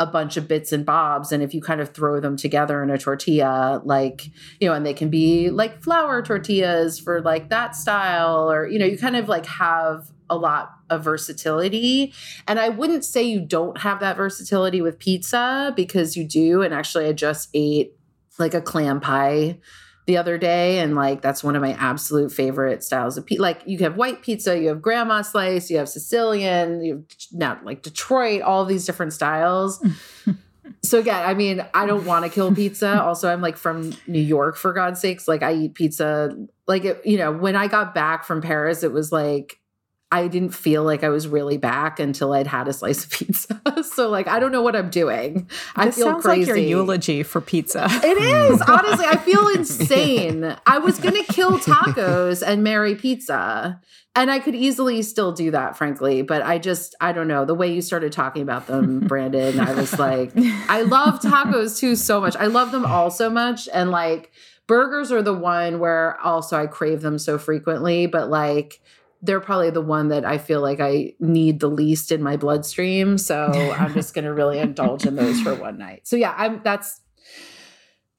[0.00, 2.90] a bunch of bits and bobs and if you kind of throw them together in
[2.90, 4.26] a tortilla like
[4.58, 8.78] you know and they can be like flour tortillas for like that style or you
[8.78, 12.14] know you kind of like have a lot of versatility.
[12.48, 16.62] And I wouldn't say you don't have that versatility with pizza because you do.
[16.62, 17.94] And actually I just ate
[18.38, 19.58] like a clam pie
[20.06, 23.62] the other day and like that's one of my absolute favorite styles of pizza like
[23.66, 27.82] you have white pizza you have grandma slice you have sicilian you have now like
[27.82, 29.84] detroit all these different styles.
[30.84, 33.00] So again i mean i don't want to kill pizza.
[33.02, 35.28] Also i'm like from new york for god's sakes.
[35.28, 36.36] Like i eat pizza
[36.66, 39.60] like it, you know when i got back from paris it was like
[40.12, 43.58] I didn't feel like I was really back until I'd had a slice of pizza.
[43.82, 45.48] so like I don't know what I'm doing.
[45.74, 46.40] I this feel sounds crazy.
[46.40, 47.86] like your eulogy for pizza.
[47.88, 48.60] It is.
[48.68, 50.54] Honestly, I feel insane.
[50.66, 53.80] I was going to kill tacos and marry pizza.
[54.14, 56.20] And I could easily still do that, frankly.
[56.20, 57.46] But I just, I don't know.
[57.46, 61.96] The way you started talking about them, Brandon, I was like, I love tacos too
[61.96, 62.36] so much.
[62.36, 63.66] I love them all so much.
[63.72, 64.30] And like,
[64.66, 68.04] burgers are the one where also I crave them so frequently.
[68.06, 68.82] But like,
[69.22, 73.16] they're probably the one that I feel like I need the least in my bloodstream.
[73.18, 76.06] So I'm just going to really indulge in those for one night.
[76.06, 77.00] So yeah, I'm that's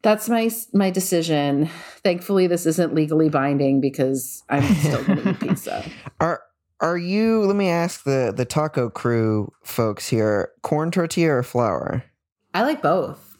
[0.02, 1.70] that's my my decision.
[2.04, 5.86] Thankfully, this isn't legally binding because I'm still going to eat pizza.
[6.20, 6.42] Are
[6.80, 7.42] are you?
[7.44, 12.04] Let me ask the the taco crew folks here: corn tortilla or flour?
[12.54, 13.38] I like both,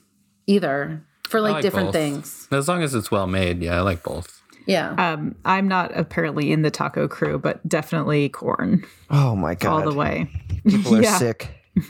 [0.48, 1.96] either for like, like different both.
[1.96, 2.48] things.
[2.52, 4.43] As long as it's well made, yeah, I like both.
[4.66, 4.94] Yeah.
[5.14, 9.86] Um, I'm not apparently in the taco crew, but definitely corn Oh my god.
[9.86, 10.30] all the way.
[10.68, 11.50] People are sick.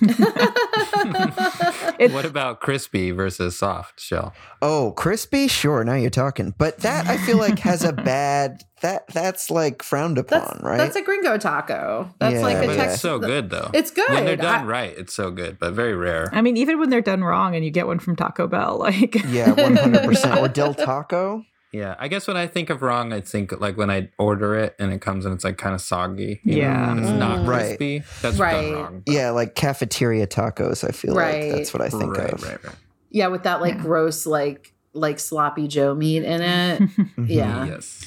[2.12, 4.34] what about crispy versus soft shell?
[4.62, 5.48] Oh, crispy?
[5.48, 6.54] Sure, now you're talking.
[6.58, 10.78] But that I feel like has a bad that that's like frowned upon, That's right?
[10.78, 12.10] that's a gringo taco.
[12.20, 13.70] That's Yeah, like a but But it's so good though.
[13.74, 14.10] It's good.
[14.10, 14.94] when they're done I- right.
[14.98, 16.30] It's so good, but very rare.
[16.34, 19.16] I mean, even when they're done wrong and you get one from Taco Bell, like
[19.28, 20.40] yeah, one hundred percent.
[20.40, 21.44] Or Del Taco.
[21.74, 24.76] Yeah, I guess when I think of wrong, I think like when I order it
[24.78, 26.40] and it comes and it's like kind of soggy.
[26.44, 26.92] you know, Yeah.
[26.92, 27.48] and it's not Mm.
[27.48, 27.66] Right.
[27.66, 28.04] crispy.
[28.22, 28.62] That's Right.
[28.72, 29.04] done wrong.
[29.08, 30.88] Yeah, like cafeteria tacos.
[30.88, 31.46] I feel Right.
[31.50, 32.44] like that's what I think right, of.
[32.44, 32.76] right, right.
[33.10, 33.82] Yeah, with that like Yeah.
[33.82, 36.80] gross like like sloppy Joe meat in it.
[37.18, 37.28] Mhm.
[37.28, 37.66] Yeah.
[37.66, 38.06] Yes.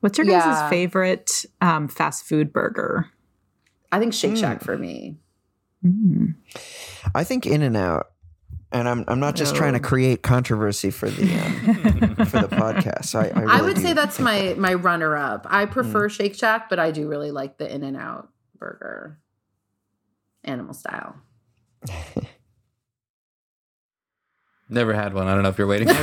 [0.00, 0.68] what's your guys' Yeah.
[0.70, 3.08] favorite um, fast food burger?
[3.92, 4.40] I think Shake Mm.
[4.40, 5.18] Shack for me.
[5.84, 6.34] Mm.
[7.14, 8.11] I think In and Out,
[8.72, 13.14] and I'm I'm not just trying to create controversy for the um, for the podcast.
[13.14, 15.46] I I, I would say that's my that- my runner up.
[15.48, 19.18] I prefer Shake Shack, but I do really like the In-N-Out burger.
[20.44, 21.16] Animal style.
[24.68, 25.26] Never had one.
[25.28, 25.88] I don't know if you're waiting.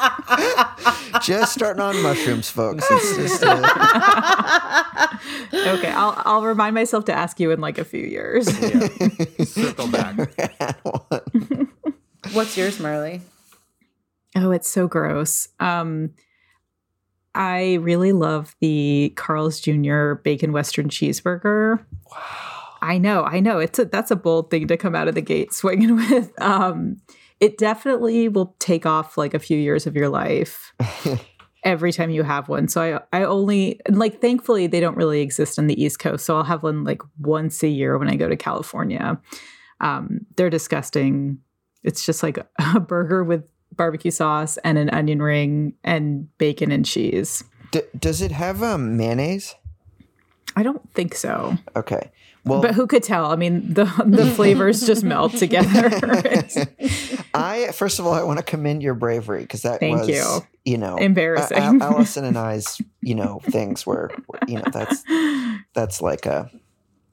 [0.00, 2.84] for just starting on mushrooms, folks.
[2.90, 3.56] It's just uh,
[5.54, 8.48] okay, I'll I'll remind myself to ask you in like a few years.
[8.60, 8.88] Yeah.
[9.44, 10.16] Circle back.
[12.32, 13.20] What's yours, Marley?
[14.36, 15.48] Oh, it's so gross.
[15.58, 16.10] Um,
[17.34, 20.14] I really love the Carl's Jr.
[20.14, 21.84] Bacon Western Cheeseburger.
[22.10, 22.50] wow.
[22.82, 23.58] I know, I know.
[23.58, 26.32] It's a that's a bold thing to come out of the gate swinging with.
[26.40, 27.02] Um,
[27.40, 30.74] it definitely will take off like a few years of your life
[31.64, 32.68] every time you have one.
[32.68, 36.24] So I I only like thankfully they don't really exist on the East Coast.
[36.24, 39.20] So I'll have one like once a year when I go to California.
[39.80, 41.38] Um, they're disgusting.
[41.82, 42.38] It's just like
[42.74, 47.42] a burger with barbecue sauce and an onion ring and bacon and cheese.
[47.70, 49.54] D- does it have um, mayonnaise?
[50.56, 51.56] I don't think so.
[51.76, 52.10] Okay.
[52.44, 53.26] Well, but who could tell?
[53.26, 55.90] I mean, the the flavors just melt together.
[57.34, 60.40] I first of all I want to commend your bravery because that Thank was you.
[60.64, 61.58] you know Embarrassing.
[61.58, 65.02] A- Al- Allison and I's you know things were, were you know that's
[65.74, 66.50] that's like a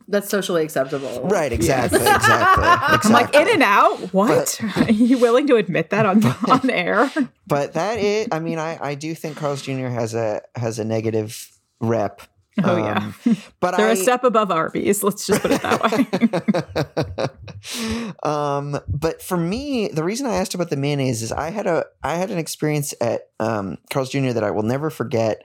[0.07, 1.21] That's socially acceptable.
[1.27, 3.97] right exactly exactly I'm like in and out.
[4.13, 4.59] What?
[4.77, 7.11] Are you willing to admit that on on air?
[7.45, 9.87] but that is I mean I I do think Carl's Jr.
[9.87, 12.21] has a has a negative rep.
[12.63, 15.03] Oh yeah, Um, but they're I, a step above Arby's.
[15.03, 15.83] Let's just put it that
[17.83, 18.19] way.
[18.23, 21.85] um, but for me, the reason I asked about the mayonnaise is I had a
[22.03, 24.31] I had an experience at um, Carl's Jr.
[24.31, 25.43] that I will never forget,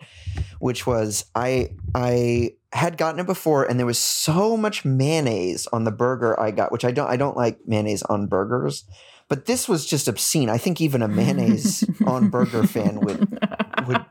[0.59, 5.85] which was I I had gotten it before, and there was so much mayonnaise on
[5.85, 8.85] the burger I got, which I don't I don't like mayonnaise on burgers,
[9.29, 10.49] but this was just obscene.
[10.49, 13.39] I think even a mayonnaise on burger fan would
[13.87, 14.05] would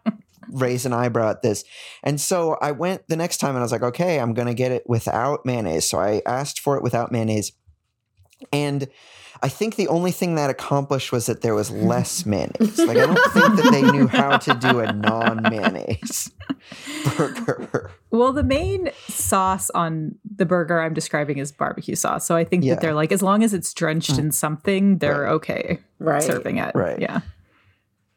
[0.51, 1.63] raise an eyebrow at this.
[2.03, 4.53] And so I went the next time and I was like, okay, I'm going to
[4.53, 5.89] get it without mayonnaise.
[5.89, 7.51] So I asked for it without mayonnaise.
[8.51, 8.87] And
[9.43, 12.77] I think the only thing that accomplished was that there was less mayonnaise.
[12.77, 16.31] Like, I don't think that they knew how to do a non mayonnaise
[17.17, 17.91] burger.
[18.11, 22.25] Well, the main sauce on the burger I'm describing is barbecue sauce.
[22.25, 22.75] So I think Yeah.
[22.75, 24.19] that they're like, as long as it's drenched mm.
[24.19, 25.31] in something, they're Right.
[25.33, 26.21] okay Right.
[26.23, 26.75] serving it.
[26.75, 26.99] Right.
[26.99, 27.21] Yeah.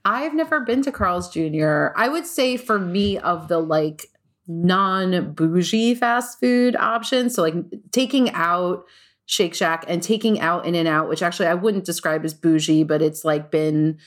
[0.05, 1.89] I've never been to Carl's Jr.
[1.97, 4.07] I would say for me of the like
[4.47, 7.55] non bougie fast food options, so like
[7.91, 8.85] taking out
[9.27, 13.25] Shake Shack and taking out In-N-Out, which actually I wouldn't describe as bougie, but it's
[13.25, 13.99] like been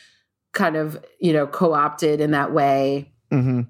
[0.54, 3.12] kind of, you know, co-opted in that way.
[3.32, 3.62] hmm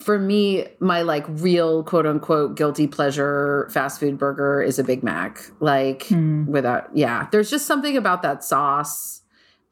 [0.00, 5.04] For me, my like real quote unquote guilty pleasure fast food burger is a Big
[5.04, 5.40] Mac.
[5.60, 6.46] Like Hmm.
[6.46, 9.19] without yeah there's just something about that sauce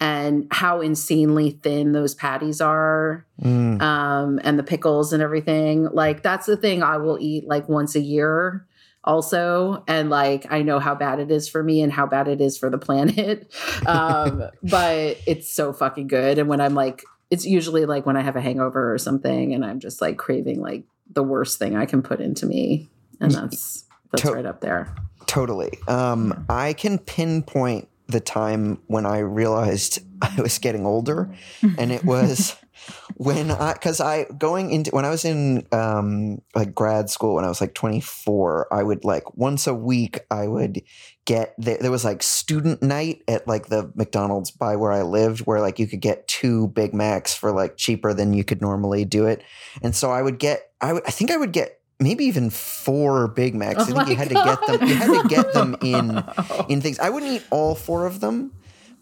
[0.01, 3.81] and how insanely thin those patties are Mm.
[3.81, 5.85] um and the pickles and everything.
[5.93, 8.67] Like that's the thing i will eat like once a year
[9.05, 9.85] also.
[9.87, 12.59] And like i know how bad it is for me and how bad it is
[12.59, 13.53] for the planet.
[13.87, 16.39] Um but it's so fucking good.
[16.39, 19.65] And when i'm like it's usually like when i have a hangover or something and
[19.65, 20.83] i'm just like craving like
[21.13, 22.89] the worst thing i can put into me.
[23.21, 24.95] And that's that's To- right up there.
[25.27, 25.71] Totally.
[25.87, 31.35] Um, I can pinpoint the time when I realized I was getting older,
[31.77, 32.57] and it was
[33.17, 37.45] when I because I going into when I was in um, like grad school when
[37.45, 40.83] I was like 24, I would like once a week I would
[41.25, 45.41] get there, there was like student night at like the McDonald's by where I lived
[45.41, 49.05] where like you could get two Big Macs for like cheaper than you could normally
[49.05, 49.43] do it,
[49.83, 53.29] and so I would get I would I think I would get maybe even four
[53.29, 53.79] Big Macs.
[53.79, 54.89] Oh I Oh think you had to get them.
[54.89, 56.25] You had to get them in
[56.69, 56.99] in things.
[56.99, 58.53] I wouldn't eat all four of them,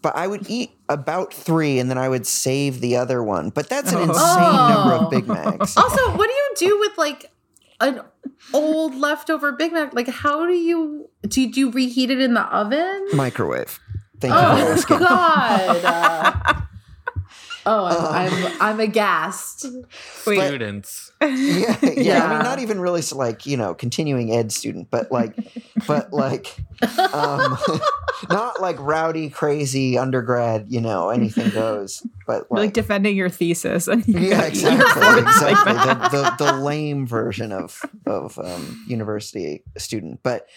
[0.01, 3.49] but I would eat about three, and then I would save the other one.
[3.49, 4.03] But that's an Oh.
[4.03, 4.99] insane number Oh.
[5.05, 5.75] of Big Macs.
[5.77, 7.31] Also, what do you do with like
[7.79, 8.01] an
[8.53, 9.93] old leftover Big Mac.
[9.93, 11.41] Like, how do you do?
[11.41, 13.07] You, do you reheat it in the oven?
[13.13, 13.79] Microwave.
[14.19, 14.97] Thank you Oh.
[14.99, 16.57] God!
[17.69, 18.45] Oh, I'm, Um.
[18.45, 19.65] I'm I'm aghast.
[20.25, 21.11] Wait, Students.
[21.21, 25.11] yeah, yeah, I mean, not even really so like you know continuing ed student, but
[25.11, 25.35] like,
[25.85, 26.55] but like,
[27.13, 27.57] um,
[28.29, 30.65] not like rowdy, crazy undergrad.
[30.69, 32.05] You know, anything goes.
[32.25, 35.73] But like like, defending your thesis and you yeah, gotta eat your exactly, exactly.
[35.73, 40.47] The, the the lame version of of um, university student, but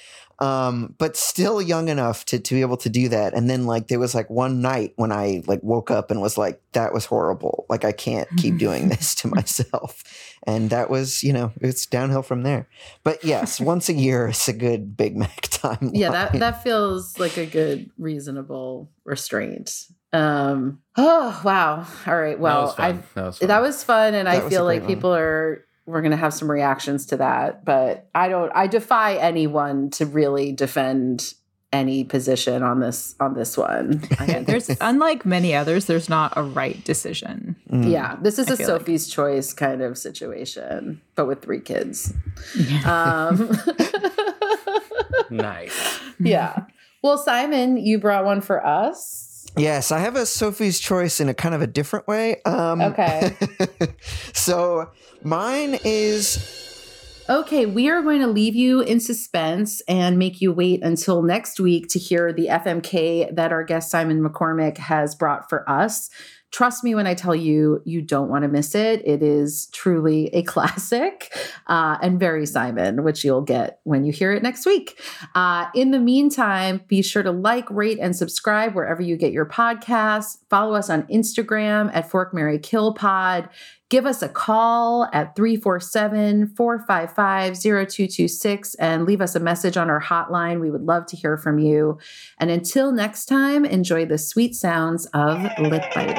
[0.40, 3.34] um, but still young enough to to be able to do that.
[3.34, 6.38] And then like there was like one night when I like woke up and was
[6.38, 7.66] like, that was horrible.
[7.68, 10.02] Like I can't keep doing this to myself.
[10.47, 12.66] And that was, you know, it's downhill from there.
[13.05, 15.91] But yes, once a year is a good Big Mac time.
[15.95, 19.86] Yeah, that that feels like a good, reasonable restraint.
[20.12, 20.80] Um.
[20.97, 21.86] Oh wow!
[22.07, 22.38] All right.
[22.38, 23.05] Well, that I was fun.
[23.14, 23.49] that was fun.
[23.49, 26.51] that was fun, and That I feel great like people are we're gonna have some
[26.51, 27.64] reactions to that.
[27.64, 28.51] But I don't.
[28.55, 31.34] I defy anyone to really defend
[31.72, 34.02] any position on this on this one.
[34.18, 37.54] I Yeah, there's unlike many others, there's not a right decision.
[37.70, 37.90] Mm.
[37.90, 41.60] yeah, this is I a feel like- Sophie's choice kind of situation, but with three
[41.60, 42.12] kids.
[42.84, 43.56] Um,
[45.30, 46.00] nice.
[46.18, 46.64] yeah.
[47.02, 49.46] Well, Simon, you brought one for us.
[49.56, 52.40] Yes, I have a Sophie's choice in a kind of a different way.
[52.42, 53.36] Um, Okay.
[54.32, 54.90] so
[55.22, 56.69] mine is
[57.30, 61.60] Okay, we are going to leave you in suspense and make you wait until next
[61.60, 66.10] week to hear the FMK that our guest Simon McCormick has brought for us.
[66.50, 69.06] Trust me when I tell you, you don't want to miss it.
[69.06, 71.32] It is truly a classic
[71.68, 75.00] uh, and very Simon, which you'll get when you hear it next week.
[75.36, 79.46] Uh, in the meantime, be sure to like, rate, and subscribe wherever you get your
[79.46, 80.38] podcasts.
[80.48, 83.48] Follow us on Instagram at Fork Marry Kill Pod.
[83.91, 90.01] Give us a call at 347 455 0226 and leave us a message on our
[90.01, 90.61] hotline.
[90.61, 91.99] We would love to hear from you.
[92.38, 96.14] And until next time, enjoy the sweet sounds of Lip Biter.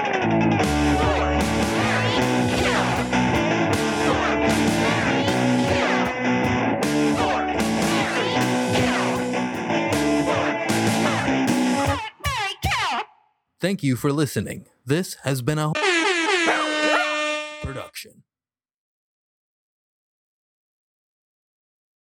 [13.62, 14.66] Thank you for listening.
[14.86, 15.72] This has been a